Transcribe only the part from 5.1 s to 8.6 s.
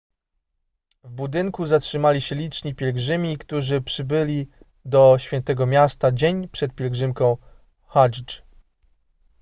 świętego miasta dzień przed pielgrzymką hadżdż